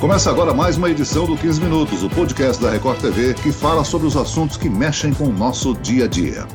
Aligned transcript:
Começa 0.00 0.30
agora 0.30 0.54
mais 0.54 0.76
uma 0.76 0.88
edição 0.88 1.26
do 1.26 1.36
15 1.36 1.60
Minutos, 1.60 2.04
o 2.04 2.08
podcast 2.08 2.62
da 2.62 2.70
Record 2.70 3.00
TV 3.00 3.34
que 3.34 3.50
fala 3.50 3.82
sobre 3.82 4.06
os 4.06 4.16
assuntos 4.16 4.56
que 4.56 4.70
mexem 4.70 5.12
com 5.12 5.24
o 5.24 5.32
nosso 5.32 5.74
dia 5.74 6.04
a 6.04 6.06
dia. 6.06 6.46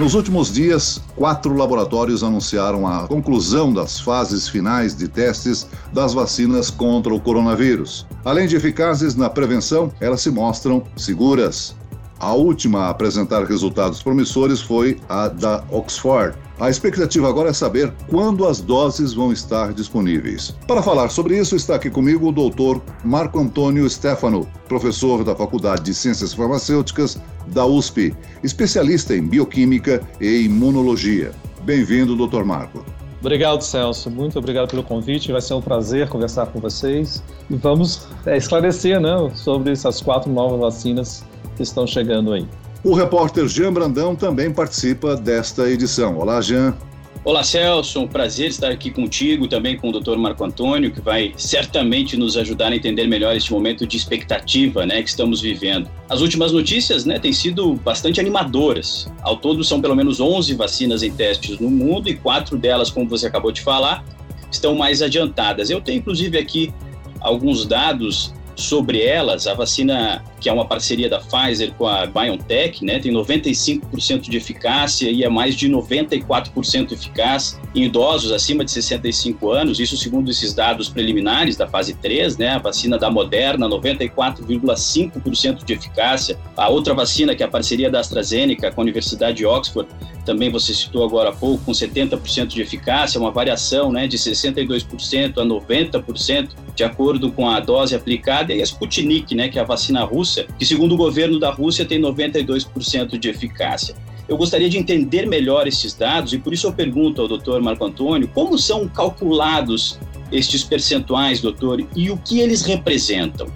Nos 0.00 0.14
últimos 0.14 0.52
dias, 0.52 1.00
quatro 1.14 1.54
laboratórios 1.54 2.24
anunciaram 2.24 2.88
a 2.88 3.06
conclusão 3.06 3.72
das 3.72 4.00
fases 4.00 4.48
finais 4.48 4.96
de 4.96 5.06
testes 5.06 5.64
das 5.92 6.12
vacinas 6.12 6.70
contra 6.70 7.14
o 7.14 7.20
coronavírus. 7.20 8.04
Além 8.24 8.48
de 8.48 8.56
eficazes 8.56 9.14
na 9.14 9.30
prevenção, 9.30 9.92
elas 10.00 10.20
se 10.20 10.30
mostram 10.30 10.82
seguras. 10.96 11.76
A 12.20 12.34
última 12.34 12.80
a 12.80 12.90
apresentar 12.90 13.44
resultados 13.44 14.02
promissores 14.02 14.60
foi 14.60 14.98
a 15.08 15.28
da 15.28 15.64
Oxford. 15.70 16.36
A 16.60 16.68
expectativa 16.68 17.26
agora 17.26 17.48
é 17.48 17.52
saber 17.54 17.90
quando 18.10 18.46
as 18.46 18.60
doses 18.60 19.14
vão 19.14 19.32
estar 19.32 19.72
disponíveis. 19.72 20.54
Para 20.66 20.82
falar 20.82 21.08
sobre 21.08 21.38
isso, 21.38 21.56
está 21.56 21.76
aqui 21.76 21.88
comigo 21.88 22.28
o 22.28 22.32
doutor 22.32 22.82
Marco 23.02 23.40
Antônio 23.40 23.88
Stefano, 23.88 24.46
professor 24.68 25.24
da 25.24 25.34
Faculdade 25.34 25.80
de 25.80 25.94
Ciências 25.94 26.34
Farmacêuticas 26.34 27.18
da 27.46 27.64
USP, 27.64 28.14
especialista 28.44 29.16
em 29.16 29.26
bioquímica 29.26 30.06
e 30.20 30.42
imunologia. 30.42 31.32
Bem-vindo, 31.62 32.14
doutor 32.14 32.44
Marco. 32.44 32.84
Obrigado, 33.20 33.62
Celso. 33.62 34.10
Muito 34.10 34.38
obrigado 34.38 34.68
pelo 34.68 34.82
convite. 34.82 35.32
Vai 35.32 35.40
ser 35.40 35.54
um 35.54 35.62
prazer 35.62 36.06
conversar 36.10 36.46
com 36.46 36.60
vocês 36.60 37.22
e 37.48 37.56
vamos 37.56 38.08
é, 38.26 38.36
esclarecer 38.36 39.00
né, 39.00 39.30
sobre 39.34 39.72
essas 39.72 40.02
quatro 40.02 40.30
novas 40.30 40.60
vacinas 40.60 41.29
que 41.60 41.64
estão 41.64 41.86
chegando 41.86 42.32
aí. 42.32 42.46
O 42.82 42.94
repórter 42.94 43.46
Jean 43.46 43.70
Brandão 43.70 44.16
também 44.16 44.50
participa 44.50 45.14
desta 45.14 45.70
edição. 45.70 46.18
Olá, 46.18 46.40
Jean. 46.40 46.74
Olá, 47.22 47.42
Celso. 47.42 48.00
Um 48.00 48.08
prazer 48.08 48.48
estar 48.48 48.70
aqui 48.70 48.90
contigo, 48.90 49.46
também 49.46 49.76
com 49.76 49.90
o 49.90 50.00
Dr. 50.00 50.16
Marco 50.16 50.42
Antônio, 50.42 50.90
que 50.90 51.02
vai 51.02 51.34
certamente 51.36 52.16
nos 52.16 52.38
ajudar 52.38 52.72
a 52.72 52.76
entender 52.76 53.06
melhor 53.06 53.36
este 53.36 53.52
momento 53.52 53.86
de 53.86 53.94
expectativa 53.94 54.86
né, 54.86 55.02
que 55.02 55.10
estamos 55.10 55.42
vivendo. 55.42 55.90
As 56.08 56.22
últimas 56.22 56.50
notícias 56.50 57.04
né, 57.04 57.18
têm 57.18 57.34
sido 57.34 57.74
bastante 57.74 58.18
animadoras. 58.18 59.12
Ao 59.20 59.36
todo, 59.36 59.62
são 59.62 59.82
pelo 59.82 59.94
menos 59.94 60.18
11 60.18 60.54
vacinas 60.54 61.02
em 61.02 61.12
testes 61.12 61.58
no 61.58 61.70
mundo 61.70 62.08
e 62.08 62.14
quatro 62.14 62.56
delas, 62.56 62.90
como 62.90 63.06
você 63.06 63.26
acabou 63.26 63.52
de 63.52 63.60
falar, 63.60 64.02
estão 64.50 64.74
mais 64.74 65.02
adiantadas. 65.02 65.68
Eu 65.68 65.82
tenho, 65.82 65.98
inclusive, 65.98 66.38
aqui 66.38 66.72
alguns 67.20 67.66
dados 67.66 68.32
sobre 68.56 69.02
elas, 69.02 69.46
a 69.46 69.54
vacina 69.54 70.22
que 70.40 70.48
é 70.48 70.52
uma 70.52 70.66
parceria 70.66 71.08
da 71.08 71.20
Pfizer 71.20 71.72
com 71.74 71.86
a 71.86 72.06
BioNTech, 72.06 72.84
né, 72.84 72.98
tem 72.98 73.12
95% 73.12 74.22
de 74.22 74.36
eficácia 74.36 75.10
e 75.10 75.22
é 75.22 75.28
mais 75.28 75.54
de 75.54 75.68
94% 75.68 76.92
eficaz 76.92 77.60
em 77.74 77.84
idosos 77.84 78.32
acima 78.32 78.64
de 78.64 78.70
65 78.70 79.50
anos, 79.50 79.78
isso 79.78 79.96
segundo 79.96 80.30
esses 80.30 80.54
dados 80.54 80.88
preliminares 80.88 81.56
da 81.56 81.68
fase 81.68 81.94
3, 81.94 82.38
né, 82.38 82.48
a 82.48 82.58
vacina 82.58 82.98
da 82.98 83.10
Moderna, 83.10 83.68
94,5% 83.68 85.64
de 85.64 85.72
eficácia, 85.74 86.38
a 86.56 86.68
outra 86.68 86.94
vacina 86.94 87.34
que 87.34 87.42
é 87.42 87.46
a 87.46 87.50
parceria 87.50 87.90
da 87.90 88.00
AstraZeneca 88.00 88.72
com 88.72 88.80
a 88.80 88.84
Universidade 88.84 89.36
de 89.38 89.46
Oxford, 89.46 89.88
também 90.24 90.50
você 90.50 90.72
citou 90.72 91.04
agora 91.04 91.30
há 91.30 91.32
pouco, 91.32 91.64
com 91.64 91.72
70% 91.72 92.46
de 92.46 92.62
eficácia, 92.62 93.20
uma 93.20 93.30
variação 93.30 93.90
né, 93.92 94.06
de 94.06 94.16
62% 94.16 95.38
a 95.38 95.44
90%, 95.44 96.50
de 96.80 96.84
acordo 96.84 97.30
com 97.30 97.46
a 97.46 97.60
dose 97.60 97.94
aplicada, 97.94 98.54
e 98.54 98.62
a 98.62 98.64
Sputnik, 98.64 99.34
né, 99.34 99.50
que 99.50 99.58
é 99.58 99.62
a 99.62 99.66
vacina 99.66 100.02
russa, 100.02 100.46
que 100.58 100.64
segundo 100.64 100.92
o 100.92 100.96
governo 100.96 101.38
da 101.38 101.50
Rússia 101.50 101.84
tem 101.84 102.00
92% 102.00 103.18
de 103.18 103.28
eficácia. 103.28 103.94
Eu 104.26 104.38
gostaria 104.38 104.70
de 104.70 104.78
entender 104.78 105.26
melhor 105.26 105.66
esses 105.66 105.92
dados 105.92 106.32
e 106.32 106.38
por 106.38 106.54
isso 106.54 106.66
eu 106.66 106.72
pergunto 106.72 107.20
ao 107.20 107.28
doutor 107.28 107.60
Marco 107.60 107.84
Antônio 107.84 108.30
como 108.32 108.56
são 108.56 108.88
calculados 108.88 109.98
estes 110.32 110.64
percentuais, 110.64 111.42
doutor, 111.42 111.84
e 111.94 112.10
o 112.10 112.16
que 112.16 112.40
eles 112.40 112.62
representam. 112.62 113.48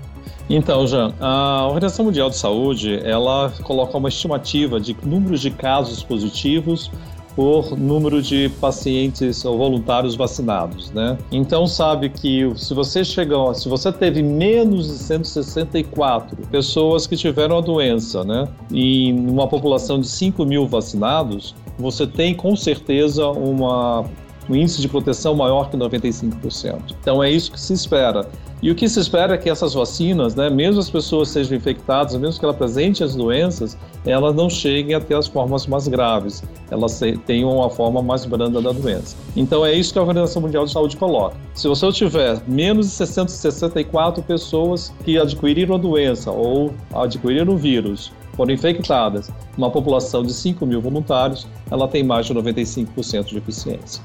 Então, 0.51 0.87
Jean, 0.87 1.15
a 1.19 1.65
Organização 1.67 2.05
Mundial 2.05 2.29
de 2.29 2.37
Saúde, 2.37 3.01
ela 3.05 3.51
coloca 3.63 3.97
uma 3.97 4.11
estimativa 4.11 4.79
de 4.79 4.95
números 5.03 5.41
de 5.41 5.51
casos 5.51 6.03
positivos 6.03 6.91
por 7.35 7.77
número 7.77 8.23
de 8.23 8.49
pacientes 8.61 9.45
ou 9.45 9.59
voluntários 9.59 10.15
vacinados, 10.15 10.91
né? 10.93 11.19
Então 11.33 11.67
sabe 11.67 12.09
que 12.09 12.51
se 12.57 12.73
você 12.75 13.05
chegou, 13.05 13.55
se 13.55 13.69
você 13.69 13.93
teve 13.93 14.23
menos 14.23 14.87
de 14.89 14.99
164 14.99 16.37
pessoas 16.49 17.07
que 17.07 17.17
tiveram 17.17 17.59
a 17.59 17.61
doença, 17.61 18.25
né? 18.25 18.47
E 18.71 19.13
uma 19.13 19.49
população 19.49 20.01
de 20.01 20.07
5 20.07 20.45
mil 20.45 20.67
vacinados, 20.67 21.55
você 21.79 22.07
tem 22.07 22.35
com 22.35 22.55
certeza 22.55 23.27
uma 23.29 24.05
um 24.49 24.55
índice 24.55 24.81
de 24.81 24.89
proteção 24.89 25.35
maior 25.35 25.71
que 25.71 25.77
95%. 25.77 26.95
Então 27.01 27.23
é 27.23 27.31
isso 27.31 27.51
que 27.51 27.61
se 27.61 27.73
espera. 27.73 28.29
E 28.65 28.71
o 28.71 28.75
que 28.75 28.89
se 28.89 28.99
espera 28.99 29.35
é 29.35 29.37
que 29.37 29.51
essas 29.51 29.75
vacinas, 29.75 30.35
né, 30.35 30.49
mesmo 30.49 30.81
as 30.81 30.89
pessoas 30.89 31.29
sejam 31.29 31.55
infectadas, 31.55 32.17
mesmo 32.17 32.41
que 32.41 32.47
ela 32.47 32.55
apresente 32.55 33.05
as 33.05 33.15
doenças, 33.15 33.77
elas 34.07 34.35
não 34.35 34.49
cheguem 34.49 34.95
a 34.95 35.01
ter 35.03 35.17
as 35.17 35.27
formas 35.27 35.67
mais 35.67 35.87
graves, 35.87 36.43
elas 36.71 36.99
tenham 37.27 37.51
uma 37.51 37.69
forma 37.69 38.03
mais 38.03 38.25
branda 38.25 38.63
da 38.63 38.73
doença. 38.73 39.19
Então 39.37 39.67
é 39.67 39.75
isso 39.75 39.93
que 39.93 39.99
a 39.99 40.01
Organização 40.01 40.41
Mundial 40.41 40.65
de 40.65 40.73
Saúde 40.73 40.97
coloca. 40.97 41.37
Se 41.55 41.69
você 41.69 41.93
tiver 41.93 42.41
menos 42.49 42.87
de 42.87 42.93
664 42.93 44.23
pessoas 44.23 44.95
que 45.05 45.19
adquiriram 45.19 45.75
a 45.75 45.79
doença 45.79 46.31
ou 46.31 46.73
adquiriram 46.95 47.53
o 47.53 47.59
vírus, 47.59 48.13
foram 48.33 48.55
infectadas, 48.55 49.31
uma 49.59 49.71
população 49.71 50.23
de 50.23 50.33
5 50.33 50.65
mil 50.65 50.81
voluntários, 50.81 51.47
ela 51.71 51.87
tem 51.87 52.03
mais 52.03 52.25
de 52.25 52.33
95% 52.33 53.27
de 53.27 53.37
eficiência. 53.37 54.03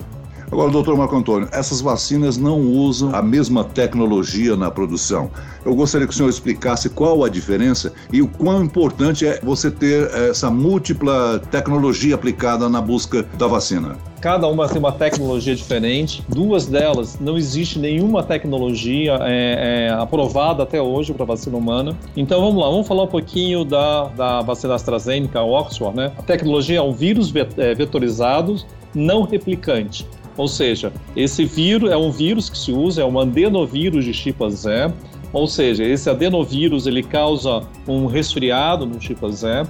Agora, 0.51 0.71
doutor 0.71 0.97
Marco 0.97 1.15
Antônio, 1.15 1.47
essas 1.51 1.79
vacinas 1.79 2.35
não 2.35 2.59
usam 2.59 3.13
a 3.13 3.21
mesma 3.21 3.63
tecnologia 3.63 4.55
na 4.55 4.71
produção. 4.71 5.29
Eu 5.63 5.75
gostaria 5.75 6.07
que 6.07 6.13
o 6.13 6.15
senhor 6.15 6.29
explicasse 6.29 6.89
qual 6.89 7.23
a 7.23 7.29
diferença 7.29 7.93
e 8.11 8.19
o 8.21 8.27
quão 8.27 8.63
importante 8.63 9.27
é 9.27 9.39
você 9.43 9.69
ter 9.69 10.09
essa 10.29 10.49
múltipla 10.49 11.39
tecnologia 11.51 12.15
aplicada 12.15 12.67
na 12.67 12.81
busca 12.81 13.23
da 13.37 13.45
vacina. 13.45 13.95
Cada 14.21 14.47
uma 14.47 14.67
tem 14.67 14.79
uma 14.79 14.91
tecnologia 14.91 15.55
diferente. 15.55 16.23
Duas 16.27 16.65
delas 16.65 17.19
não 17.19 17.37
existe 17.37 17.77
nenhuma 17.77 18.23
tecnologia 18.23 19.19
é, 19.21 19.87
é, 19.87 19.89
aprovada 19.91 20.63
até 20.63 20.81
hoje 20.81 21.13
para 21.13 21.25
vacina 21.25 21.55
humana. 21.55 21.95
Então 22.17 22.41
vamos 22.41 22.61
lá, 22.61 22.69
vamos 22.69 22.87
falar 22.87 23.03
um 23.03 23.07
pouquinho 23.07 23.63
da, 23.63 24.05
da 24.07 24.41
vacina 24.41 24.73
AstraZeneca, 24.73 25.41
Oxford, 25.41 25.95
né? 25.95 26.11
A 26.17 26.23
tecnologia 26.23 26.79
é 26.79 26.81
um 26.81 26.91
vírus 26.91 27.31
vetorizado 27.31 28.57
não 28.93 29.23
replicante. 29.23 30.05
Ou 30.39 30.47
seja, 30.47 30.93
esse 31.17 31.43
vírus 31.43 31.91
é 31.91 31.97
um 31.97 32.11
vírus 32.11 32.49
que 32.49 32.57
se 32.57 32.71
usa, 32.71 33.01
é 33.01 33.05
um 33.05 33.19
adenovírus 33.19 34.05
de 34.05 34.13
chimpanzé, 34.13 34.89
ou 35.33 35.45
seja, 35.47 35.83
esse 35.83 36.09
adenovírus 36.09 36.87
ele 36.87 37.03
causa 37.03 37.61
um 37.85 38.05
resfriado 38.05 38.85
no 38.85 39.01
chimpanzé. 39.01 39.63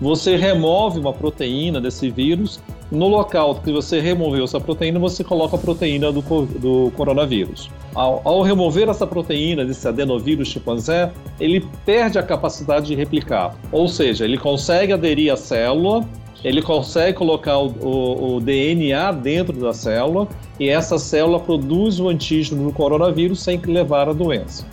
Você 0.00 0.36
remove 0.36 1.00
uma 1.00 1.12
proteína 1.12 1.80
desse 1.80 2.08
vírus, 2.08 2.60
no 2.88 3.08
local 3.08 3.56
que 3.56 3.72
você 3.72 3.98
removeu 3.98 4.44
essa 4.44 4.60
proteína, 4.60 5.00
você 5.00 5.24
coloca 5.24 5.56
a 5.56 5.58
proteína 5.58 6.12
do, 6.12 6.22
do 6.22 6.92
coronavírus. 6.96 7.68
Ao, 7.92 8.22
ao, 8.24 8.42
remover 8.42 8.88
essa 8.88 9.06
proteína 9.06 9.64
desse 9.64 9.88
adenovírus 9.88 10.46
chimpanzé, 10.46 11.10
ele 11.40 11.66
perde 11.84 12.16
a 12.16 12.22
capacidade 12.22 12.86
de 12.86 12.94
replicar. 12.94 13.56
Ou 13.72 13.88
seja, 13.88 14.24
ele 14.24 14.38
consegue 14.38 14.92
aderir 14.92 15.32
à 15.32 15.36
célula, 15.36 16.08
ele 16.44 16.60
consegue 16.60 17.18
colocar 17.18 17.58
o, 17.58 17.68
o, 17.80 18.36
o, 18.36 18.40
DNA 18.40 19.12
dentro 19.12 19.52
da 19.52 19.72
célula 19.72 20.26
e 20.58 20.68
essa 20.68 20.98
célula 20.98 21.38
produz 21.38 22.00
o 22.00 22.08
antígeno 22.08 22.64
do 22.64 22.72
coronavírus 22.72 23.40
sem 23.42 23.58
levar 23.58 24.08
a 24.08 24.12
doença. 24.12 24.66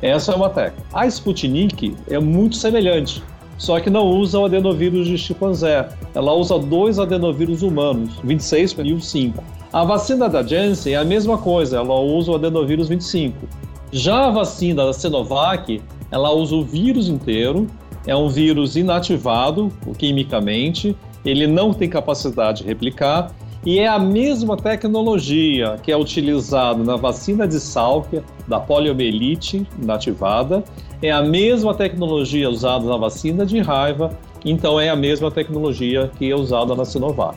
Essa 0.00 0.32
é 0.32 0.36
uma 0.36 0.48
técnica. 0.48 0.84
A 0.92 1.06
Sputnik 1.06 1.96
é 2.08 2.20
muito 2.20 2.56
semelhante, 2.56 3.22
só 3.56 3.80
que 3.80 3.90
não 3.90 4.06
usa 4.06 4.38
o 4.38 4.44
adenovírus 4.44 5.08
de 5.08 5.18
chimpanzé. 5.18 5.88
Ela 6.14 6.32
usa 6.32 6.58
dois 6.58 7.00
adenovírus 7.00 7.62
humanos, 7.62 8.14
26 8.22 8.76
e 8.84 8.92
o 8.92 9.00
5. 9.00 9.42
A 9.72 9.84
vacina 9.84 10.28
da 10.28 10.42
Janssen 10.42 10.94
é 10.94 10.96
a 10.96 11.04
mesma 11.04 11.36
coisa, 11.36 11.78
ela 11.78 12.00
usa 12.00 12.30
o 12.30 12.34
adenovírus 12.36 12.88
25. 12.88 13.36
Já 13.90 14.26
a 14.26 14.30
vacina 14.30 14.86
da 14.86 14.92
Sinovac, 14.92 15.82
ela 16.10 16.30
usa 16.30 16.54
o 16.54 16.62
vírus 16.62 17.08
inteiro, 17.08 17.66
é 18.06 18.14
um 18.14 18.28
vírus 18.28 18.76
inativado 18.76 19.70
quimicamente, 19.98 20.96
ele 21.24 21.46
não 21.46 21.72
tem 21.72 21.88
capacidade 21.88 22.62
de 22.62 22.68
replicar. 22.68 23.32
E 23.66 23.80
é 23.80 23.88
a 23.88 23.98
mesma 23.98 24.56
tecnologia 24.56 25.76
que 25.82 25.90
é 25.90 25.96
utilizada 25.96 26.82
na 26.82 26.96
vacina 26.96 27.46
de 27.46 27.58
Salk, 27.58 28.22
da 28.46 28.60
poliomielite 28.60 29.66
inativada, 29.82 30.62
é 31.02 31.10
a 31.10 31.22
mesma 31.22 31.74
tecnologia 31.74 32.48
usada 32.48 32.86
na 32.86 32.96
vacina 32.96 33.44
de 33.44 33.60
raiva, 33.60 34.16
então 34.44 34.80
é 34.80 34.88
a 34.88 34.96
mesma 34.96 35.30
tecnologia 35.30 36.10
que 36.18 36.30
é 36.30 36.34
usada 36.34 36.74
na 36.74 36.84
Sinovac. 36.84 37.36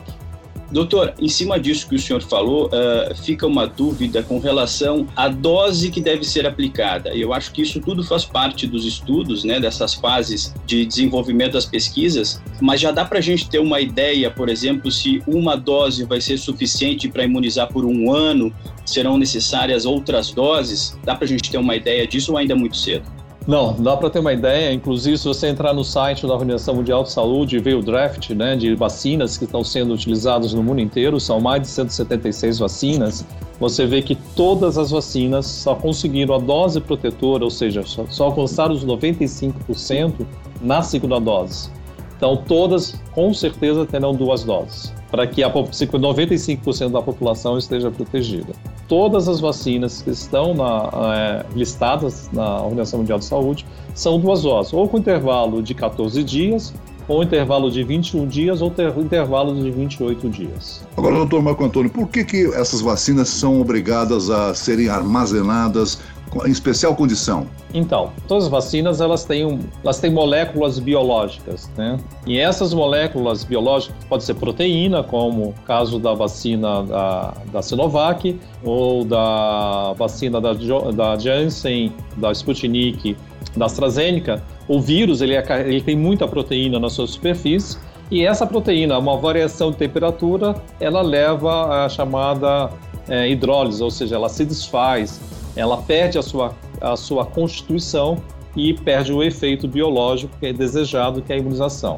Doutor, 0.72 1.12
em 1.20 1.28
cima 1.28 1.60
disso 1.60 1.86
que 1.86 1.94
o 1.94 1.98
senhor 1.98 2.22
falou, 2.22 2.68
uh, 2.68 3.14
fica 3.22 3.46
uma 3.46 3.66
dúvida 3.66 4.22
com 4.22 4.38
relação 4.38 5.06
à 5.14 5.28
dose 5.28 5.90
que 5.90 6.00
deve 6.00 6.24
ser 6.24 6.46
aplicada. 6.46 7.14
Eu 7.14 7.34
acho 7.34 7.52
que 7.52 7.60
isso 7.60 7.78
tudo 7.78 8.02
faz 8.02 8.24
parte 8.24 8.66
dos 8.66 8.86
estudos, 8.86 9.44
né, 9.44 9.60
dessas 9.60 9.92
fases 9.92 10.54
de 10.66 10.86
desenvolvimento 10.86 11.52
das 11.52 11.66
pesquisas, 11.66 12.42
mas 12.58 12.80
já 12.80 12.90
dá 12.90 13.04
para 13.04 13.18
a 13.18 13.22
gente 13.22 13.50
ter 13.50 13.58
uma 13.58 13.82
ideia, 13.82 14.30
por 14.30 14.48
exemplo, 14.48 14.90
se 14.90 15.22
uma 15.26 15.56
dose 15.56 16.04
vai 16.04 16.22
ser 16.22 16.38
suficiente 16.38 17.06
para 17.06 17.24
imunizar 17.24 17.68
por 17.70 17.84
um 17.84 18.10
ano, 18.10 18.50
serão 18.86 19.18
necessárias 19.18 19.84
outras 19.84 20.30
doses? 20.32 20.98
Dá 21.04 21.14
para 21.14 21.26
a 21.26 21.28
gente 21.28 21.50
ter 21.50 21.58
uma 21.58 21.76
ideia 21.76 22.06
disso 22.06 22.32
ou 22.32 22.38
ainda 22.38 22.54
é 22.54 22.56
muito 22.56 22.78
cedo? 22.78 23.04
Não, 23.46 23.74
dá 23.74 23.96
para 23.96 24.08
ter 24.08 24.20
uma 24.20 24.32
ideia. 24.32 24.72
Inclusive, 24.72 25.18
se 25.18 25.26
você 25.26 25.48
entrar 25.48 25.72
no 25.72 25.82
site 25.82 26.26
da 26.26 26.32
Organização 26.32 26.76
Mundial 26.76 27.02
de 27.02 27.10
Saúde 27.10 27.56
e 27.56 27.58
ver 27.58 27.74
o 27.74 27.82
draft 27.82 28.30
né, 28.30 28.54
de 28.54 28.74
vacinas 28.74 29.36
que 29.36 29.44
estão 29.44 29.64
sendo 29.64 29.94
utilizadas 29.94 30.54
no 30.54 30.62
mundo 30.62 30.80
inteiro, 30.80 31.18
são 31.18 31.40
mais 31.40 31.62
de 31.62 31.68
176 31.68 32.60
vacinas, 32.60 33.26
você 33.58 33.84
vê 33.84 34.00
que 34.00 34.14
todas 34.36 34.78
as 34.78 34.90
vacinas 34.92 35.46
só 35.46 35.74
conseguiram 35.74 36.34
a 36.34 36.38
dose 36.38 36.80
protetora, 36.80 37.42
ou 37.42 37.50
seja, 37.50 37.82
só, 37.84 38.06
só 38.08 38.24
alcançaram 38.26 38.74
os 38.74 38.84
95% 38.84 40.24
na 40.60 40.82
segunda 40.82 41.18
dose. 41.18 41.68
Então, 42.16 42.36
todas 42.36 42.94
com 43.12 43.34
certeza 43.34 43.84
terão 43.84 44.14
duas 44.14 44.44
doses, 44.44 44.94
para 45.10 45.26
que 45.26 45.42
a 45.42 45.50
95% 45.50 46.90
da 46.90 47.02
população 47.02 47.58
esteja 47.58 47.90
protegida 47.90 48.52
todas 48.92 49.26
as 49.26 49.40
vacinas 49.40 50.02
que 50.02 50.10
estão 50.10 50.52
na, 50.52 50.90
é, 51.16 51.46
listadas 51.56 52.28
na 52.30 52.60
Organização 52.60 52.98
Mundial 52.98 53.18
de 53.18 53.24
Saúde 53.24 53.64
são 53.94 54.20
duas 54.20 54.42
doses, 54.42 54.70
ou 54.74 54.86
com 54.86 54.98
intervalo 54.98 55.62
de 55.62 55.74
14 55.74 56.22
dias, 56.22 56.74
ou 57.08 57.22
intervalo 57.22 57.70
de 57.70 57.82
21 57.82 58.26
dias, 58.26 58.60
ou 58.60 58.70
ter, 58.70 58.94
intervalo 58.98 59.54
de 59.54 59.70
28 59.70 60.28
dias. 60.28 60.86
Agora, 60.94 61.16
doutor 61.16 61.42
Marco 61.42 61.64
Antônio, 61.64 61.90
por 61.90 62.06
que, 62.06 62.22
que 62.22 62.44
essas 62.54 62.82
vacinas 62.82 63.30
são 63.30 63.62
obrigadas 63.62 64.28
a 64.28 64.52
serem 64.52 64.90
armazenadas 64.90 65.98
em 66.46 66.50
especial 66.50 66.94
condição? 66.94 67.46
Então, 67.74 68.10
todas 68.26 68.44
as 68.44 68.50
vacinas 68.50 69.00
elas 69.00 69.24
têm, 69.24 69.60
elas 69.82 70.00
têm 70.00 70.10
moléculas 70.10 70.78
biológicas, 70.78 71.70
né? 71.76 71.98
E 72.26 72.38
essas 72.38 72.72
moléculas 72.72 73.44
biológicas 73.44 73.94
pode 74.08 74.24
ser 74.24 74.34
proteína, 74.34 75.02
como 75.02 75.48
o 75.48 75.54
caso 75.66 75.98
da 75.98 76.14
vacina 76.14 76.82
da, 76.82 77.34
da 77.52 77.62
Sinovac 77.62 78.38
ou 78.64 79.04
da 79.04 79.92
vacina 79.94 80.40
da, 80.40 80.52
da 80.52 81.18
Janssen, 81.18 81.92
da 82.16 82.32
Sputnik, 82.32 83.16
da 83.56 83.66
AstraZeneca. 83.66 84.42
O 84.68 84.80
vírus 84.80 85.20
ele, 85.20 85.34
é, 85.34 85.44
ele 85.66 85.80
tem 85.80 85.96
muita 85.96 86.26
proteína 86.26 86.78
na 86.78 86.88
sua 86.88 87.06
superfície 87.06 87.78
e 88.12 88.26
essa 88.26 88.46
proteína, 88.46 88.98
uma 88.98 89.16
variação 89.16 89.70
de 89.70 89.78
temperatura, 89.78 90.54
ela 90.78 91.00
leva 91.00 91.84
a 91.84 91.88
chamada 91.88 92.70
é, 93.08 93.26
hidrólise, 93.30 93.82
ou 93.82 93.90
seja, 93.90 94.16
ela 94.16 94.28
se 94.28 94.44
desfaz 94.44 95.18
ela 95.56 95.76
perde 95.78 96.18
a 96.18 96.22
sua, 96.22 96.54
a 96.80 96.96
sua 96.96 97.24
constituição 97.24 98.18
e 98.56 98.74
perde 98.74 99.12
o 99.12 99.22
efeito 99.22 99.66
biológico 99.66 100.36
que 100.38 100.46
é 100.46 100.52
desejado, 100.52 101.22
que 101.22 101.32
é 101.32 101.36
a 101.36 101.38
imunização. 101.38 101.96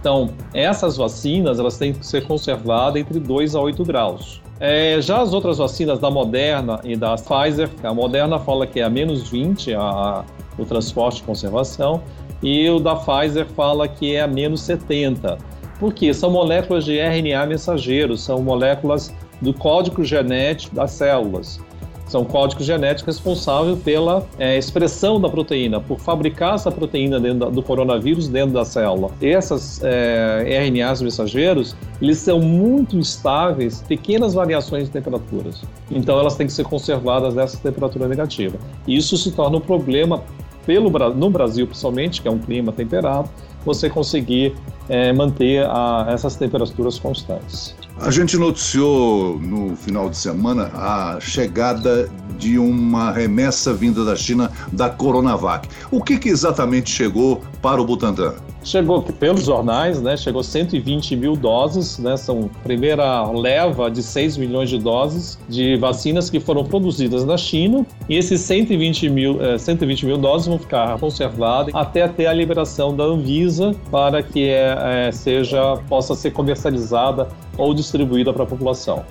Então, 0.00 0.30
essas 0.54 0.96
vacinas 0.96 1.58
elas 1.58 1.76
têm 1.76 1.92
que 1.92 2.06
ser 2.06 2.24
conservadas 2.24 3.00
entre 3.00 3.18
2 3.18 3.54
a 3.54 3.60
8 3.60 3.84
graus. 3.84 4.40
É, 4.60 5.00
já 5.00 5.20
as 5.20 5.32
outras 5.32 5.58
vacinas 5.58 5.98
da 5.98 6.10
Moderna 6.10 6.80
e 6.84 6.96
da 6.96 7.14
Pfizer, 7.14 7.70
a 7.82 7.94
Moderna 7.94 8.38
fala 8.38 8.66
que 8.66 8.80
é 8.80 8.84
a 8.84 8.90
menos 8.90 9.28
20 9.28 9.74
a, 9.74 9.80
a, 9.80 10.24
o 10.56 10.64
transporte 10.64 11.20
e 11.20 11.24
conservação, 11.24 12.02
e 12.42 12.68
o 12.68 12.78
da 12.78 12.96
Pfizer 12.96 13.46
fala 13.46 13.88
que 13.88 14.14
é 14.14 14.20
a 14.20 14.26
menos 14.26 14.60
70. 14.62 15.38
Por 15.78 15.92
quê? 15.92 16.12
São 16.12 16.30
moléculas 16.30 16.84
de 16.84 16.98
RNA 16.98 17.46
mensageiro, 17.46 18.16
são 18.16 18.42
moléculas 18.42 19.14
do 19.40 19.54
código 19.54 20.04
genético 20.04 20.74
das 20.74 20.92
células. 20.92 21.60
São 22.08 22.24
códigos 22.24 22.64
genéticos 22.64 23.16
responsáveis 23.16 23.78
pela 23.80 24.26
é, 24.38 24.56
expressão 24.56 25.20
da 25.20 25.28
proteína, 25.28 25.80
por 25.80 25.98
fabricar 26.00 26.54
essa 26.54 26.70
proteína 26.70 27.20
dentro 27.20 27.50
do 27.50 27.62
coronavírus 27.62 28.28
dentro 28.28 28.54
da 28.54 28.64
célula. 28.64 29.10
Essas 29.20 29.80
é, 29.82 30.66
RNAs 30.66 31.02
mensageiros, 31.02 31.76
eles 32.00 32.18
são 32.18 32.40
muito 32.40 32.96
instáveis, 32.96 33.84
pequenas 33.86 34.34
variações 34.34 34.84
de 34.84 34.90
temperaturas. 34.90 35.62
Então 35.90 36.18
elas 36.18 36.34
têm 36.36 36.46
que 36.46 36.52
ser 36.52 36.64
conservadas 36.64 37.34
nessa 37.34 37.58
temperatura 37.58 38.08
negativa. 38.08 38.56
E 38.86 38.96
isso 38.96 39.16
se 39.16 39.30
torna 39.32 39.58
um 39.58 39.60
problema 39.60 40.22
pelo, 40.68 40.90
no 41.14 41.30
Brasil, 41.30 41.66
principalmente, 41.66 42.20
que 42.20 42.28
é 42.28 42.30
um 42.30 42.38
clima 42.38 42.72
temperado, 42.72 43.30
você 43.64 43.88
conseguir 43.90 44.54
é, 44.88 45.12
manter 45.12 45.64
a, 45.66 46.06
essas 46.08 46.36
temperaturas 46.36 46.98
constantes. 46.98 47.74
A 48.00 48.10
gente 48.10 48.36
noticiou 48.36 49.38
no 49.40 49.74
final 49.74 50.08
de 50.08 50.16
semana 50.16 50.70
a 50.74 51.18
chegada 51.20 52.08
de 52.38 52.56
uma 52.56 53.10
remessa 53.10 53.74
vinda 53.74 54.04
da 54.04 54.14
China 54.14 54.52
da 54.72 54.88
Coronavac. 54.88 55.68
O 55.90 56.00
que, 56.02 56.16
que 56.16 56.28
exatamente 56.28 56.90
chegou 56.90 57.42
para 57.60 57.82
o 57.82 57.84
Butantan? 57.84 58.34
Chegou 58.62 59.02
pelos 59.02 59.44
jornais, 59.44 60.00
né? 60.02 60.16
Chegou 60.16 60.42
120 60.42 61.16
mil 61.16 61.34
doses, 61.34 61.98
né? 61.98 62.16
São 62.16 62.50
primeira 62.62 63.28
leva 63.30 63.90
de 63.90 64.02
6 64.02 64.36
milhões 64.36 64.68
de 64.68 64.78
doses 64.78 65.38
de 65.48 65.76
vacinas 65.76 66.28
que 66.28 66.38
foram 66.38 66.64
produzidas 66.64 67.24
na 67.24 67.36
China. 67.36 67.86
E 68.08 68.16
esses 68.16 68.40
120 68.42 69.08
mil, 69.08 69.42
eh, 69.42 69.56
120 69.56 70.06
mil 70.06 70.18
doses 70.18 70.48
vão 70.48 70.58
ficar 70.58 70.98
conservadas 70.98 71.74
até 71.74 72.06
ter 72.08 72.26
a 72.26 72.32
liberação 72.32 72.94
da 72.94 73.04
Anvisa 73.04 73.47
para 73.90 74.22
que 74.22 74.48
eh, 74.50 75.10
seja 75.12 75.76
possa 75.88 76.14
ser 76.14 76.30
comercializada 76.32 77.28
ou 77.56 77.74
distribuída 77.74 78.32
para 78.32 78.44
a 78.44 78.46
população. 78.46 79.04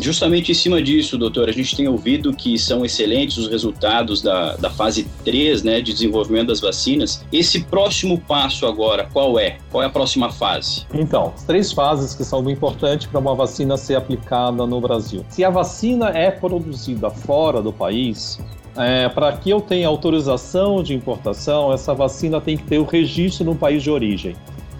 Justamente 0.00 0.50
em 0.50 0.54
cima 0.54 0.82
disso, 0.82 1.16
doutor, 1.16 1.48
a 1.48 1.52
gente 1.52 1.76
tem 1.76 1.86
ouvido 1.86 2.32
que 2.32 2.58
são 2.58 2.84
excelentes 2.84 3.36
os 3.38 3.46
resultados 3.46 4.20
da, 4.20 4.56
da 4.56 4.68
fase 4.68 5.06
3 5.24 5.62
né, 5.62 5.80
de 5.80 5.92
desenvolvimento 5.92 6.48
das 6.48 6.60
vacinas. 6.60 7.24
Esse 7.32 7.62
próximo 7.62 8.20
passo 8.20 8.66
agora, 8.66 9.08
qual 9.12 9.38
é? 9.38 9.58
Qual 9.70 9.82
é 9.82 9.86
a 9.86 9.90
próxima 9.90 10.32
fase? 10.32 10.84
Então, 10.92 11.32
três 11.46 11.70
fases 11.70 12.14
que 12.14 12.24
são 12.24 12.48
importantes 12.50 13.06
para 13.06 13.20
uma 13.20 13.34
vacina 13.34 13.76
ser 13.76 13.94
aplicada 13.94 14.66
no 14.66 14.80
Brasil. 14.80 15.24
Se 15.28 15.44
a 15.44 15.50
vacina 15.50 16.08
é 16.08 16.32
produzida 16.32 17.08
fora 17.08 17.62
do 17.62 17.72
país, 17.72 18.40
é, 18.76 19.08
para 19.08 19.32
que 19.32 19.50
eu 19.50 19.60
tenha 19.60 19.88
autorização 19.88 20.82
de 20.82 20.94
importação, 20.94 21.72
essa 21.72 21.94
vacina 21.94 22.40
tem 22.40 22.56
que 22.56 22.64
ter 22.64 22.78
o 22.78 22.84
registro 22.84 23.44
no 23.44 23.54
país 23.54 23.82
de 23.82 23.90
origem. 23.90 24.36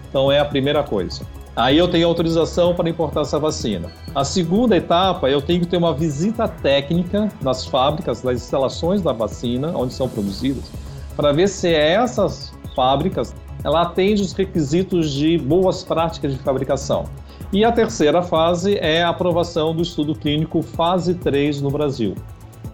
Então, 0.09 0.31
é 0.31 0.39
a 0.39 0.45
primeira 0.45 0.83
coisa. 0.83 1.21
Aí 1.55 1.77
eu 1.77 1.87
tenho 1.87 2.07
autorização 2.07 2.75
para 2.75 2.87
importar 2.87 3.21
essa 3.21 3.39
vacina. 3.39 3.91
A 4.13 4.23
segunda 4.23 4.77
etapa, 4.77 5.27
eu 5.29 5.41
tenho 5.41 5.61
que 5.61 5.67
ter 5.67 5.77
uma 5.77 5.93
visita 5.93 6.47
técnica 6.47 7.31
nas 7.41 7.65
fábricas, 7.65 8.21
nas 8.21 8.35
instalações 8.35 9.01
da 9.01 9.11
vacina, 9.11 9.71
onde 9.75 9.93
são 9.93 10.07
produzidas, 10.07 10.71
para 11.15 11.31
ver 11.31 11.49
se 11.49 11.73
essas 11.73 12.53
fábricas 12.75 13.33
ela 13.63 13.81
atende 13.81 14.21
os 14.21 14.33
requisitos 14.33 15.11
de 15.11 15.39
boas 15.39 15.83
práticas 15.83 16.31
de 16.31 16.39
fabricação. 16.39 17.05
E 17.51 17.65
a 17.65 17.71
terceira 17.71 18.21
fase 18.21 18.77
é 18.77 19.01
a 19.01 19.09
aprovação 19.09 19.75
do 19.75 19.81
estudo 19.81 20.13
clínico 20.13 20.61
fase 20.61 21.15
3 21.15 21.59
no 21.59 21.71
Brasil 21.71 22.13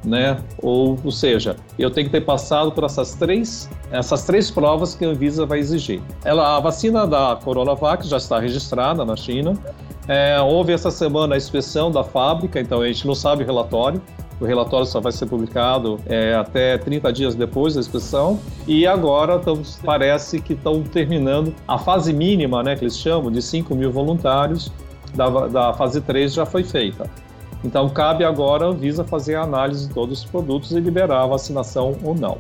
né? 0.05 0.37
Ou, 0.61 0.97
ou 1.03 1.11
seja, 1.11 1.55
eu 1.77 1.89
tenho 1.89 2.07
que 2.07 2.11
ter 2.11 2.21
passado 2.21 2.71
por 2.71 2.83
essas 2.83 3.13
três, 3.15 3.69
essas 3.91 4.25
três 4.25 4.51
provas 4.51 4.95
que 4.95 5.05
a 5.05 5.09
Anvisa 5.09 5.45
vai 5.45 5.59
exigir. 5.59 6.01
Ela, 6.23 6.57
a 6.57 6.59
vacina 6.59 7.07
da 7.07 7.37
Coronavac 7.43 8.07
já 8.07 8.17
está 8.17 8.39
registrada 8.39 9.05
na 9.05 9.15
China. 9.15 9.57
É, 10.07 10.39
houve 10.41 10.73
essa 10.73 10.91
semana 10.91 11.35
a 11.35 11.37
inspeção 11.37 11.89
da 11.89 12.03
fábrica, 12.03 12.59
então 12.59 12.81
a 12.81 12.87
gente 12.87 13.07
não 13.07 13.15
sabe 13.15 13.43
o 13.43 13.45
relatório. 13.45 14.01
O 14.41 14.45
relatório 14.45 14.85
só 14.85 14.99
vai 14.99 15.11
ser 15.11 15.27
publicado 15.27 15.99
é, 16.05 16.33
até 16.33 16.77
30 16.77 17.13
dias 17.13 17.35
depois 17.35 17.75
da 17.75 17.79
inspeção. 17.79 18.39
E 18.67 18.85
agora 18.85 19.39
parece 19.85 20.41
que 20.41 20.53
estão 20.53 20.83
terminando 20.83 21.53
a 21.67 21.77
fase 21.77 22.11
mínima, 22.11 22.61
né, 22.61 22.75
que 22.75 22.83
eles 22.83 22.97
chamam, 22.97 23.31
de 23.31 23.41
5 23.41 23.73
mil 23.73 23.91
voluntários, 23.91 24.71
da, 25.13 25.29
da 25.47 25.73
fase 25.73 26.01
3 26.01 26.33
já 26.33 26.45
foi 26.45 26.63
feita. 26.63 27.09
Então, 27.63 27.87
cabe 27.89 28.23
agora 28.23 28.65
a 28.65 28.69
Anvisa 28.69 29.03
fazer 29.03 29.35
a 29.35 29.43
análise 29.43 29.87
de 29.87 29.93
todos 29.93 30.19
os 30.19 30.25
produtos 30.25 30.71
e 30.71 30.79
liberar 30.79 31.23
a 31.23 31.27
vacinação 31.27 31.95
ou 32.03 32.13
não. 32.13 32.37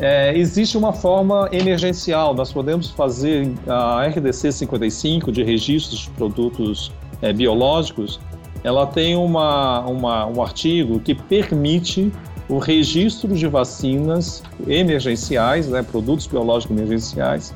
É, 0.00 0.36
existe 0.36 0.78
uma 0.78 0.92
forma 0.92 1.48
emergencial, 1.50 2.32
nós 2.32 2.52
podemos 2.52 2.90
fazer 2.90 3.52
a 3.66 4.06
RDC 4.06 4.52
55 4.52 5.32
de 5.32 5.42
registros 5.42 6.02
de 6.02 6.10
produtos 6.10 6.92
é, 7.20 7.32
biológicos, 7.32 8.20
ela 8.62 8.86
tem 8.86 9.16
uma, 9.16 9.80
uma, 9.80 10.26
um 10.26 10.40
artigo 10.40 11.00
que 11.00 11.14
permite 11.14 12.12
o 12.48 12.58
registro 12.58 13.34
de 13.34 13.46
vacinas 13.46 14.42
emergenciais, 14.66 15.68
né, 15.68 15.82
produtos 15.82 16.26
biológicos 16.26 16.76
emergenciais, 16.76 17.54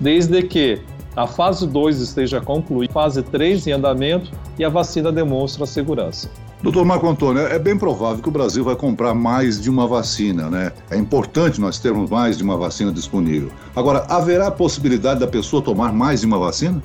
desde 0.00 0.42
que 0.42 0.82
a 1.16 1.26
fase 1.26 1.66
2 1.66 2.00
esteja 2.00 2.40
concluída, 2.40 2.92
fase 2.92 3.22
3 3.22 3.66
em 3.68 3.72
andamento 3.72 4.30
e 4.58 4.64
a 4.64 4.68
vacina 4.68 5.12
demonstra 5.12 5.64
segurança. 5.66 6.28
Doutor 6.62 6.84
Marco 6.84 7.06
Antônio, 7.06 7.42
é 7.42 7.58
bem 7.58 7.76
provável 7.76 8.22
que 8.22 8.28
o 8.28 8.32
Brasil 8.32 8.64
vai 8.64 8.74
comprar 8.74 9.12
mais 9.12 9.60
de 9.60 9.68
uma 9.68 9.86
vacina, 9.86 10.48
né? 10.48 10.72
É 10.90 10.96
importante 10.96 11.60
nós 11.60 11.78
termos 11.78 12.08
mais 12.08 12.38
de 12.38 12.42
uma 12.42 12.56
vacina 12.56 12.90
disponível. 12.90 13.50
Agora, 13.76 14.06
haverá 14.08 14.46
a 14.46 14.50
possibilidade 14.50 15.20
da 15.20 15.26
pessoa 15.26 15.60
tomar 15.60 15.92
mais 15.92 16.20
de 16.20 16.26
uma 16.26 16.38
vacina? 16.38 16.82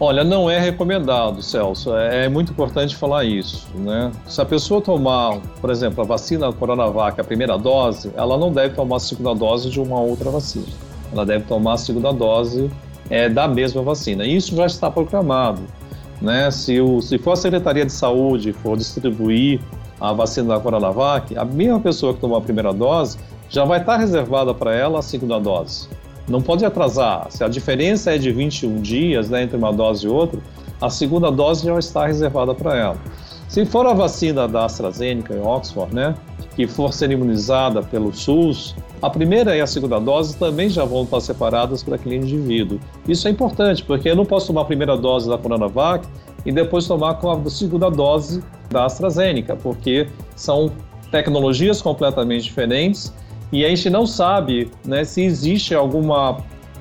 Olha, 0.00 0.22
não 0.22 0.48
é 0.48 0.60
recomendado, 0.60 1.42
Celso. 1.42 1.96
É, 1.96 2.26
é 2.26 2.28
muito 2.28 2.52
importante 2.52 2.94
falar 2.94 3.24
isso, 3.24 3.66
né? 3.74 4.12
Se 4.28 4.40
a 4.40 4.44
pessoa 4.44 4.80
tomar, 4.80 5.40
por 5.60 5.70
exemplo, 5.70 6.00
a 6.04 6.06
vacina 6.06 6.52
Coronavac, 6.52 7.20
a 7.20 7.24
primeira 7.24 7.58
dose, 7.58 8.12
ela 8.16 8.38
não 8.38 8.52
deve 8.52 8.76
tomar 8.76 8.96
a 8.96 9.00
segunda 9.00 9.34
dose 9.34 9.68
de 9.68 9.80
uma 9.80 9.98
outra 9.98 10.30
vacina. 10.30 10.66
Ela 11.12 11.26
deve 11.26 11.44
tomar 11.46 11.72
a 11.72 11.76
segunda 11.76 12.12
dose 12.12 12.70
é, 13.10 13.28
da 13.28 13.48
mesma 13.48 13.82
vacina. 13.82 14.26
Isso 14.26 14.54
já 14.54 14.66
está 14.66 14.90
programado, 14.90 15.62
né? 16.20 16.50
Se, 16.50 16.80
o, 16.80 17.00
se 17.00 17.18
for 17.18 17.32
a 17.32 17.36
Secretaria 17.36 17.84
de 17.84 17.92
Saúde 17.92 18.52
for 18.52 18.76
distribuir 18.76 19.60
a 20.00 20.12
vacina 20.12 20.54
da 20.54 20.60
Coronavac, 20.60 21.36
a 21.36 21.44
mesma 21.44 21.80
pessoa 21.80 22.14
que 22.14 22.20
tomou 22.20 22.38
a 22.38 22.40
primeira 22.40 22.72
dose 22.72 23.18
já 23.48 23.64
vai 23.64 23.80
estar 23.80 23.96
reservada 23.96 24.54
para 24.54 24.74
ela 24.74 24.98
a 24.98 25.02
segunda 25.02 25.38
dose. 25.38 25.88
Não 26.28 26.42
pode 26.42 26.64
atrasar. 26.64 27.26
Se 27.30 27.42
a 27.42 27.48
diferença 27.48 28.14
é 28.14 28.18
de 28.18 28.30
21 28.30 28.82
dias 28.82 29.30
né, 29.30 29.42
entre 29.42 29.56
uma 29.56 29.72
dose 29.72 30.06
e 30.06 30.08
outra, 30.08 30.38
a 30.80 30.90
segunda 30.90 31.30
dose 31.30 31.64
já 31.66 31.78
está 31.78 32.06
reservada 32.06 32.54
para 32.54 32.76
ela. 32.76 32.96
Se 33.48 33.64
for 33.64 33.86
a 33.86 33.94
vacina 33.94 34.46
da 34.46 34.66
AstraZeneca 34.66 35.34
e 35.34 35.40
Oxford, 35.40 35.94
né, 35.94 36.14
que 36.58 36.66
for 36.66 36.92
ser 36.92 37.12
imunizada 37.12 37.84
pelo 37.84 38.12
SUS, 38.12 38.74
a 39.00 39.08
primeira 39.08 39.56
e 39.56 39.60
a 39.60 39.66
segunda 39.66 40.00
dose 40.00 40.36
também 40.36 40.68
já 40.68 40.84
vão 40.84 41.04
estar 41.04 41.20
separadas 41.20 41.84
para 41.84 41.94
aquele 41.94 42.16
indivíduo. 42.16 42.80
Isso 43.06 43.28
é 43.28 43.30
importante, 43.30 43.84
porque 43.84 44.10
eu 44.10 44.16
não 44.16 44.26
posso 44.26 44.48
tomar 44.48 44.62
a 44.62 44.64
primeira 44.64 44.96
dose 44.96 45.28
da 45.28 45.38
Coronavac 45.38 46.04
e 46.44 46.50
depois 46.50 46.84
tomar 46.88 47.14
com 47.14 47.30
a 47.30 47.48
segunda 47.48 47.88
dose 47.88 48.42
da 48.70 48.86
AstraZeneca, 48.86 49.54
porque 49.54 50.08
são 50.34 50.72
tecnologias 51.12 51.80
completamente 51.80 52.42
diferentes 52.42 53.14
e 53.52 53.64
a 53.64 53.68
gente 53.68 53.88
não 53.88 54.04
sabe 54.04 54.68
né, 54.84 55.04
se 55.04 55.22
existe 55.22 55.76
alguma 55.76 56.38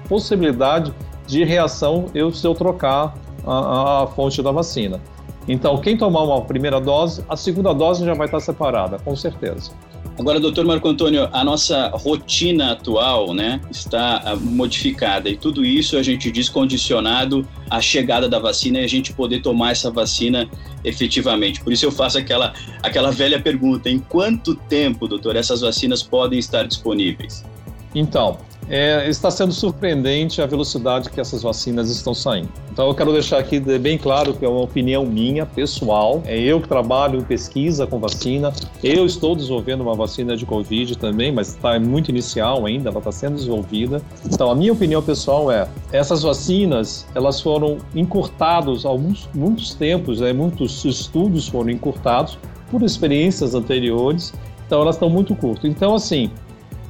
possibilidade 0.10 0.92
de 1.28 1.44
reação 1.44 2.06
eu, 2.16 2.32
se 2.32 2.48
eu 2.48 2.56
trocar 2.56 3.14
a, 3.46 4.06
a 4.06 4.08
fonte 4.08 4.42
da 4.42 4.52
vacina. 4.52 5.00
Então, 5.48 5.78
quem 5.78 5.96
tomar 5.96 6.24
uma 6.24 6.42
primeira 6.42 6.80
dose, 6.80 7.24
a 7.30 7.38
segunda 7.38 7.74
dose 7.74 8.04
já 8.04 8.14
vai 8.14 8.26
estar 8.28 8.40
separada, 8.40 9.00
com 9.00 9.16
certeza. 9.16 9.72
Agora, 10.20 10.40
doutor 10.40 10.66
Marco 10.66 10.88
Antônio, 10.88 11.30
a 11.32 11.44
nossa 11.44 11.90
rotina 11.90 12.72
atual 12.72 13.36
né, 13.36 13.62
está 13.70 14.20
ah, 14.26 14.36
modificada 14.36 15.30
e 15.30 15.38
tudo 15.38 15.64
isso 15.64 15.96
a 15.96 16.02
gente 16.02 16.32
diz 16.32 16.50
condicionado 16.50 17.48
à 17.70 17.80
chegada 17.80 18.28
da 18.28 18.40
vacina 18.40 18.80
e 18.80 18.84
a 18.84 18.88
gente 18.88 19.14
poder 19.14 19.42
tomar 19.44 19.74
essa 19.74 19.92
vacina 19.92 20.50
efetivamente. 20.84 21.62
Por 21.62 21.72
isso 21.72 21.86
eu 21.86 21.92
faço 21.92 22.18
aquela, 22.18 22.52
aquela 22.82 23.12
velha 23.12 23.40
pergunta: 23.40 23.92
em 23.92 24.00
quanto 24.00 24.56
tempo, 24.56 25.08
doutor, 25.08 25.36
essas 25.36 25.62
vacinas 25.62 26.02
podem 26.02 26.40
estar 26.40 26.64
disponíveis? 26.64 27.46
Então, 27.94 28.40
é, 28.70 29.08
está 29.10 29.32
sendo 29.32 29.54
surpreendente 29.54 30.42
a 30.42 30.46
velocidade 30.46 31.10
que 31.10 31.20
essas 31.20 31.44
vacinas 31.44 31.90
estão 31.90 32.14
saindo. 32.14 32.50
Então, 32.72 32.88
eu 32.88 32.94
quero 32.94 33.12
deixar 33.12 33.40
aqui 33.40 33.60
bem 33.60 33.98
claro 33.98 34.34
que 34.34 34.46
é 34.46 34.50
uma 34.50 34.62
opinião 34.62 35.06
minha, 35.06 35.46
pessoal. 35.46 36.22
É 36.26 36.38
eu 36.38 36.62
que 36.62 36.68
trabalho 36.68 37.20
em 37.20 37.24
pesquisa 37.24 37.88
com 37.88 38.00
vacina. 38.00 38.54
Eu 38.84 39.06
estou 39.06 39.36
desenvolvendo 39.36 39.82
uma 39.82 39.96
vacina 39.96 40.36
de 40.36 40.46
Covid 40.46 40.98
também, 40.98 41.32
mas 41.32 41.50
está 41.50 41.80
muito 41.80 42.10
inicial 42.10 42.66
ainda, 42.66 42.90
ela 42.90 43.00
está 43.00 43.12
sendo 43.12 43.36
desenvolvida. 43.36 44.02
Então, 44.26 44.52
a 44.52 44.56
minha 44.56 44.74
opinião 44.74 45.02
pessoal 45.02 45.52
é: 45.52 45.68
essas 45.92 46.24
vacinas 46.24 47.08
elas 47.16 47.42
foram 47.42 47.78
encurtadas 47.96 48.86
alguns 48.86 49.28
muitos 49.34 49.74
tempos, 49.74 50.20
né, 50.20 50.34
muitos 50.34 50.84
estudos 50.86 51.48
foram 51.48 51.70
encurtados 51.70 52.38
por 52.70 52.84
experiências 52.84 53.56
anteriores. 53.56 54.34
Então, 54.66 54.82
elas 54.82 54.96
estão 54.96 55.10
muito 55.10 55.34
curtas. 55.34 55.66
Então, 55.66 55.96
assim, 55.96 56.30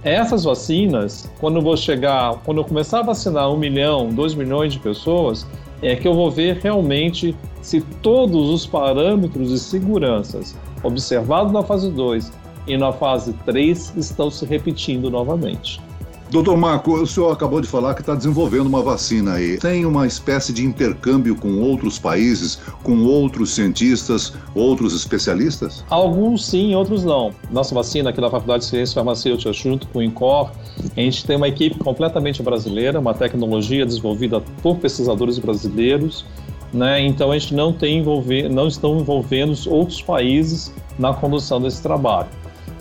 essas 0.08 0.44
vacinas, 0.44 1.30
quando 1.40 1.58
eu 1.58 1.62
vou 1.62 1.76
chegar, 1.76 2.36
quando 2.46 2.60
eu 2.60 2.64
começar 2.64 3.00
a 3.00 3.04
vacinar 3.04 3.52
um 3.52 3.58
milhão, 3.58 4.10
dois 4.10 4.34
milhões 4.34 4.74
de 4.74 4.80
pessoas, 4.80 5.46
é 5.82 5.96
que 5.96 6.08
eu 6.08 6.14
vou 6.14 6.32
ver 6.32 6.58
realmente 6.58 7.36
se 7.62 7.82
todos 8.02 8.50
os 8.50 8.66
parâmetros 8.66 9.50
de 9.50 9.60
seguranças 9.60 10.56
observados 10.84 11.52
na 11.52 11.64
fase 11.64 11.92
2 11.92 12.32
e 12.68 12.78
na 12.78 12.92
fase 12.92 13.34
3 13.46 13.94
estão 13.98 14.32
se 14.32 14.46
repetindo 14.46 15.10
novamente. 15.10 15.82
Doutor 16.30 16.58
Marco, 16.58 16.94
o 16.94 17.08
senhor 17.08 17.32
acabou 17.32 17.62
de 17.62 17.68
falar 17.68 17.94
que 17.94 18.02
está 18.02 18.14
desenvolvendo 18.14 18.68
uma 18.68 18.82
vacina 18.82 19.36
aí. 19.36 19.58
Tem 19.58 19.86
uma 19.86 20.06
espécie 20.06 20.52
de 20.52 20.66
intercâmbio 20.66 21.36
com 21.38 21.62
outros 21.62 21.98
países, 21.98 22.60
com 22.84 23.06
outros 23.06 23.52
cientistas, 23.52 24.34
outros 24.54 24.94
especialistas? 24.94 25.86
Alguns 25.90 26.46
sim, 26.46 26.76
outros 26.76 27.06
não. 27.06 27.32
Nossa 27.50 27.74
vacina 27.74 28.10
aqui 28.10 28.20
da 28.20 28.30
Faculdade 28.30 28.64
de 28.64 28.70
Ciências 28.70 28.94
Farmacêuticas, 28.94 29.56
junto 29.56 29.88
com 29.88 30.00
o 30.00 30.04
INCOR, 30.04 30.52
a 30.98 31.00
gente 31.00 31.26
tem 31.26 31.38
uma 31.38 31.48
equipe 31.48 31.80
completamente 31.80 32.44
brasileira, 32.44 33.00
uma 33.00 33.14
tecnologia 33.14 33.86
desenvolvida 33.86 34.42
por 34.62 34.76
pesquisadores 34.78 35.40
brasileiros. 35.40 36.26
Né? 36.74 37.06
Então 37.06 37.32
a 37.32 37.40
gente 37.40 37.56
não 37.56 37.72
tem 37.72 38.00
envolver, 38.00 38.50
não 38.50 38.68
estão 38.68 38.98
envolvendo 38.98 39.58
outros 39.70 40.02
países 40.02 40.74
na 41.00 41.14
condução 41.14 41.62
desse 41.62 41.82
trabalho. 41.82 42.28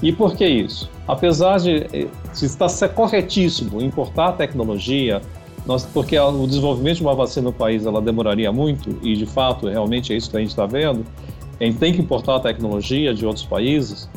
E 0.03 0.13
por 0.13 0.35
que 0.35 0.47
isso? 0.47 0.91
Apesar 1.09 1.59
de, 1.59 1.87
eh, 1.93 2.09
de 2.35 2.45
estar 2.45 2.69
corretíssimo 2.89 3.81
importar 3.81 4.33
tecnologia, 4.33 5.23
nós, 5.67 5.85
porque 5.87 6.19
o 6.19 6.47
desenvolvimento 6.47 6.99
de 6.99 7.03
uma 7.03 7.15
vacina 7.15 7.47
no 7.47 7.53
país 7.53 7.87
ela 7.87 8.01
demoraria 8.01 8.53
muito, 8.53 8.99
e 9.03 9.17
de 9.17 9.27
fato 9.27 9.69
realmente 9.69 10.13
é 10.13 10.17
isso 10.17 10.31
que 10.31 10.37
a 10.37 10.41
gente 10.41 10.51
está 10.51 10.67
vendo, 10.67 11.05
a 11.61 11.65
gente 11.65 11.79
tem 11.79 11.93
que 11.93 12.01
importar 12.01 12.37
a 12.37 12.41
tecnologia 12.41 13.15
de 13.15 13.27
outros 13.27 13.45
países, 13.45 14.09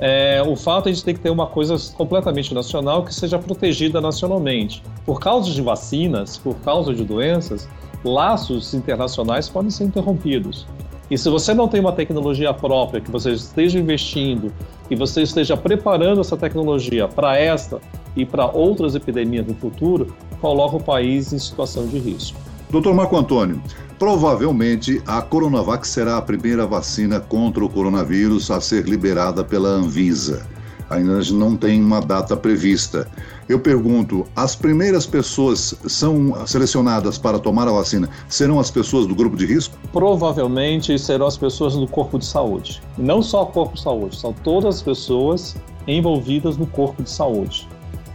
é, 0.00 0.40
o 0.46 0.54
fato 0.54 0.88
é 0.88 0.90
a 0.90 0.94
gente 0.94 1.04
tem 1.04 1.14
que 1.14 1.20
ter 1.20 1.30
uma 1.30 1.46
coisa 1.46 1.76
completamente 1.96 2.54
nacional 2.54 3.04
que 3.04 3.12
seja 3.12 3.38
protegida 3.38 4.00
nacionalmente. 4.00 4.82
Por 5.04 5.18
causa 5.18 5.50
de 5.50 5.60
vacinas, 5.60 6.38
por 6.38 6.54
causa 6.60 6.94
de 6.94 7.04
doenças, 7.04 7.68
laços 8.04 8.74
internacionais 8.74 9.48
podem 9.48 9.70
ser 9.70 9.84
interrompidos. 9.84 10.66
E 11.10 11.16
se 11.16 11.30
você 11.30 11.54
não 11.54 11.68
tem 11.68 11.80
uma 11.80 11.92
tecnologia 11.92 12.52
própria, 12.52 13.00
que 13.00 13.10
você 13.10 13.32
esteja 13.32 13.78
investindo, 13.78 14.52
que 14.88 14.94
você 14.94 15.22
esteja 15.22 15.56
preparando 15.56 16.20
essa 16.20 16.36
tecnologia 16.36 17.08
para 17.08 17.38
esta 17.38 17.80
e 18.14 18.26
para 18.26 18.46
outras 18.46 18.94
epidemias 18.94 19.46
no 19.46 19.54
futuro, 19.54 20.14
coloca 20.40 20.76
o 20.76 20.82
país 20.82 21.32
em 21.32 21.38
situação 21.38 21.86
de 21.86 21.98
risco. 21.98 22.38
Doutor 22.70 22.94
Marco 22.94 23.16
Antônio, 23.16 23.62
provavelmente 23.98 25.02
a 25.06 25.22
Coronavac 25.22 25.88
será 25.88 26.18
a 26.18 26.22
primeira 26.22 26.66
vacina 26.66 27.18
contra 27.18 27.64
o 27.64 27.68
coronavírus 27.68 28.50
a 28.50 28.60
ser 28.60 28.84
liberada 28.84 29.42
pela 29.42 29.68
Anvisa. 29.70 30.46
Ainda 30.90 31.20
não 31.32 31.56
tem 31.56 31.82
uma 31.82 32.00
data 32.00 32.36
prevista. 32.36 33.08
Eu 33.48 33.58
pergunto: 33.58 34.26
as 34.34 34.54
primeiras 34.54 35.06
pessoas 35.06 35.74
são 35.86 36.46
selecionadas 36.46 37.18
para 37.18 37.38
tomar 37.38 37.68
a 37.68 37.72
vacina 37.72 38.08
serão 38.28 38.58
as 38.58 38.70
pessoas 38.70 39.06
do 39.06 39.14
grupo 39.14 39.36
de 39.36 39.46
risco? 39.46 39.76
Provavelmente 39.92 40.98
serão 40.98 41.26
as 41.26 41.36
pessoas 41.36 41.74
do 41.74 41.86
corpo 41.86 42.18
de 42.18 42.24
saúde. 42.24 42.80
Não 42.96 43.22
só 43.22 43.42
o 43.42 43.46
corpo 43.46 43.74
de 43.74 43.82
saúde, 43.82 44.16
são 44.16 44.32
todas 44.32 44.76
as 44.76 44.82
pessoas 44.82 45.56
envolvidas 45.86 46.56
no 46.56 46.66
corpo 46.66 47.02
de 47.02 47.10
saúde. 47.10 47.68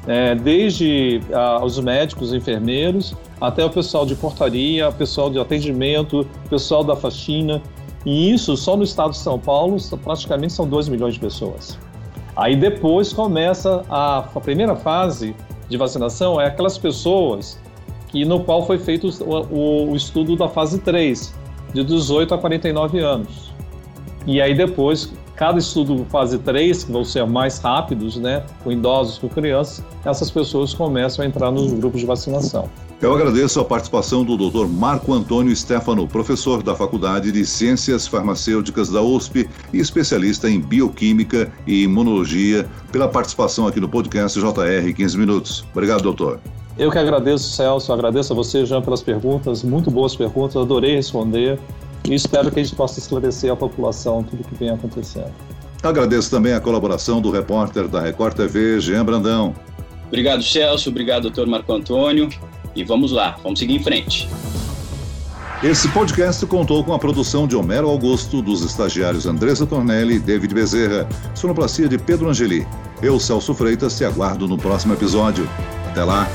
É, 0.06 0.36
desde 0.36 1.22
ah, 1.34 1.64
os 1.64 1.80
médicos, 1.80 2.34
enfermeiros, 2.34 3.16
até 3.40 3.64
o 3.64 3.70
pessoal 3.70 4.06
de 4.06 4.16
portaria, 4.16 4.92
pessoal 4.92 5.30
de 5.30 5.40
atendimento, 5.40 6.28
pessoal 6.50 6.84
da 6.84 6.96
faxina. 6.96 7.62
E 8.06 8.32
isso 8.34 8.56
só 8.58 8.76
no 8.76 8.84
estado 8.84 9.12
de 9.12 9.18
São 9.18 9.40
Paulo 9.40 9.78
praticamente 10.04 10.54
são 10.54 10.68
2 10.68 10.90
milhões 10.90 11.14
de 11.14 11.22
pessoas. 11.22 11.80
Aí 12.36 12.56
depois 12.56 13.14
começa 13.14 13.86
a, 13.90 14.20
a 14.20 14.40
primeira 14.40 14.76
fase 14.76 15.36
de 15.70 15.78
vacinação, 15.78 16.42
é 16.42 16.48
aquelas 16.48 16.78
pessoas 16.78 17.60
que 18.08 18.26
no 18.26 18.44
qual 18.44 18.66
foi 18.66 18.78
feito 18.78 19.08
o, 19.24 19.42
o, 19.52 19.92
o 19.92 19.96
estudo 19.96 20.36
da 20.36 20.48
fase 20.48 20.80
3, 20.80 21.34
de 21.74 21.84
18 21.84 22.34
a 22.34 22.38
49 22.38 23.00
anos. 23.00 23.52
E 24.26 24.42
aí 24.42 24.54
depois, 24.54 25.12
cada 25.36 25.60
estudo 25.60 26.06
fase 26.10 26.38
3, 26.38 26.84
que 26.84 26.92
vão 26.92 27.04
ser 27.04 27.26
mais 27.26 27.60
rápidos, 27.60 28.18
né, 28.18 28.44
com 28.64 28.72
idosos, 28.72 29.18
com 29.18 29.28
crianças, 29.30 29.84
essas 30.06 30.30
pessoas 30.30 30.74
começam 30.74 31.24
a 31.24 31.28
entrar 31.28 31.52
nos 31.52 31.74
grupos 31.74 32.02
de 32.02 32.06
vacinação. 32.06 32.70
Eu 33.02 33.14
agradeço 33.14 33.60
a 33.60 33.66
participação 33.66 34.24
do 34.24 34.38
Dr. 34.38 34.66
Marco 34.66 35.12
Antônio 35.12 35.54
Stefano, 35.54 36.08
professor 36.08 36.64
da 36.64 36.74
Faculdade 36.74 37.34
de 37.34 37.46
Ciências 37.46 38.08
Farmacêuticas 38.08 38.88
da 38.88 39.02
USP 39.02 39.50
e 39.74 39.80
especialista 39.80 40.50
em 40.50 40.62
bioquímica 40.62 41.52
e 41.68 41.84
imunologia, 41.84 42.66
pela 42.94 43.10
participação 43.10 43.68
aqui 43.68 43.82
no 43.82 43.90
podcast 43.90 44.40
JR 44.40 44.94
15 44.96 45.18
Minutos. 45.18 45.66
Obrigado, 45.74 46.02
doutor. 46.02 46.40
Eu 46.78 46.90
que 46.90 46.98
agradeço, 46.98 47.52
Celso, 47.52 47.92
agradeço 47.92 48.32
a 48.32 48.36
você, 48.36 48.66
Jean, 48.66 48.82
pelas 48.82 49.02
perguntas, 49.02 49.64
muito 49.64 49.92
boas 49.92 50.16
perguntas, 50.16 50.56
adorei 50.56 50.96
responder 50.96 51.60
e 52.06 52.14
espero 52.14 52.52
que 52.52 52.60
a 52.60 52.64
gente 52.64 52.76
possa 52.76 53.00
esclarecer 53.00 53.52
à 53.52 53.56
população 53.56 54.24
tudo 54.24 54.42
o 54.42 54.44
que 54.44 54.56
vem 54.56 54.70
acontecendo. 54.70 55.32
Agradeço 55.82 56.30
também 56.30 56.54
a 56.54 56.62
colaboração 56.62 57.22
do 57.22 57.30
repórter 57.30 57.88
da 57.88 58.02
Record 58.02 58.36
TV, 58.36 58.80
Jean 58.80 59.04
Brandão. 59.04 59.54
Obrigado, 60.08 60.44
Celso, 60.44 60.90
obrigado, 60.90 61.24
doutor 61.24 61.48
Marco 61.48 61.74
Antônio. 61.74 62.30
E 62.76 62.84
vamos 62.84 63.12
lá, 63.12 63.38
vamos 63.44 63.60
seguir 63.60 63.76
em 63.76 63.84
frente. 63.84 64.30
Esse 65.64 65.88
podcast 65.90 66.46
contou 66.46 66.84
com 66.84 66.94
a 66.94 67.00
produção 67.00 67.48
de 67.48 67.56
Homero 67.56 67.90
Augusto, 67.90 68.42
dos 68.42 68.62
estagiários 68.64 69.26
Andressa 69.26 69.66
Tornelli 69.66 70.16
e 70.16 70.20
David 70.20 70.54
Bezerra, 70.54 71.08
sonoplastia 71.34 71.88
de 71.88 71.98
Pedro 71.98 72.30
Angeli. 72.30 72.68
Eu, 73.02 73.20
Celso 73.20 73.54
Freitas, 73.54 73.98
te 73.98 74.04
aguardo 74.04 74.48
no 74.48 74.58
próximo 74.58 74.94
episódio. 74.94 75.48
Até 75.90 76.04
lá! 76.04 76.28